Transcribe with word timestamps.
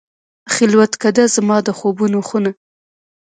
خلوتکده، 0.53 1.23
زما 1.35 1.57
د 1.67 1.69
خوبونو 1.77 2.19
خونه 2.27 2.51